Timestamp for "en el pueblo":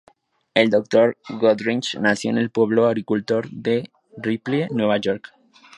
2.31-2.87